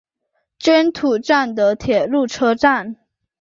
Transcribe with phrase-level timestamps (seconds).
[0.57, 2.95] 真土站的铁路车站。